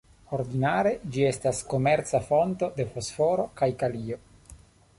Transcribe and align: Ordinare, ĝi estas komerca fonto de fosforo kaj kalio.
Ordinare, 0.35 0.93
ĝi 1.15 1.27
estas 1.31 1.59
komerca 1.75 2.21
fonto 2.29 2.71
de 2.79 2.87
fosforo 2.95 3.47
kaj 3.61 3.69
kalio. 3.85 4.19